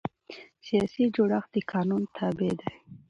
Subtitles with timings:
[0.67, 2.69] سیاسي جوړښت د قانون تابع دی